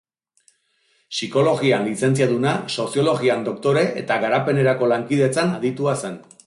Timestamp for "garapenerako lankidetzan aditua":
4.27-5.99